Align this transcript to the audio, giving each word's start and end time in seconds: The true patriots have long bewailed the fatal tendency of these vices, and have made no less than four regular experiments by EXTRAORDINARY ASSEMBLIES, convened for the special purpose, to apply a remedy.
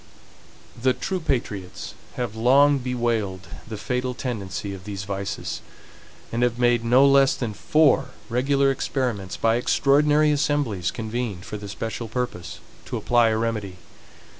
The 0.81 0.93
true 0.95 1.19
patriots 1.19 1.93
have 2.15 2.35
long 2.35 2.79
bewailed 2.79 3.47
the 3.67 3.77
fatal 3.77 4.15
tendency 4.15 4.73
of 4.73 4.83
these 4.85 5.03
vices, 5.03 5.61
and 6.31 6.41
have 6.41 6.57
made 6.57 6.83
no 6.83 7.05
less 7.05 7.35
than 7.35 7.53
four 7.53 8.07
regular 8.27 8.71
experiments 8.71 9.37
by 9.37 9.57
EXTRAORDINARY 9.57 10.31
ASSEMBLIES, 10.31 10.89
convened 10.89 11.45
for 11.45 11.57
the 11.57 11.69
special 11.69 12.07
purpose, 12.07 12.59
to 12.85 12.97
apply 12.97 13.29
a 13.29 13.37
remedy. 13.37 13.77